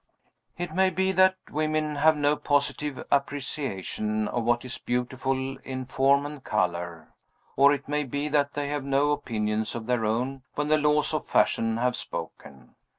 [0.57, 6.25] It may be that women have no positive appreciation of what is beautiful in form
[6.25, 7.13] and color
[7.55, 11.13] or it may be that they have no opinions of their own when the laws
[11.13, 12.73] of fashion have spoken.